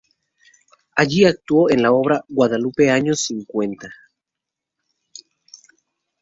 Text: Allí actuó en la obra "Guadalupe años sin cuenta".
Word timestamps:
Allí 0.95 1.25
actuó 1.25 1.69
en 1.69 1.83
la 1.83 1.91
obra 1.91 2.25
"Guadalupe 2.27 2.89
años 2.89 3.19
sin 3.19 3.45
cuenta". 3.45 3.91